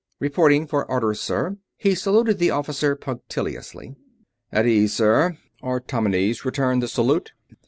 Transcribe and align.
"Reporting 0.19 0.65
for 0.65 0.89
orders, 0.89 1.19
sir." 1.21 1.57
He 1.77 1.93
saluted 1.93 2.39
the 2.39 2.49
Officer 2.49 2.95
punctiliously. 2.95 3.93
"At 4.51 4.65
ease, 4.65 4.95
sir." 4.95 5.37
Artomenes 5.61 6.43
returned 6.43 6.81
the 6.81 6.87
salute. 6.87 7.33